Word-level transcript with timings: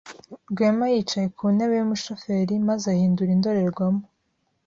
Rwema 0.51 0.85
yicaye 0.93 1.27
ku 1.37 1.45
ntebe 1.55 1.73
yumushoferi 1.79 2.53
maze 2.67 2.85
ahindura 2.95 3.29
indorerwamo. 3.37 4.03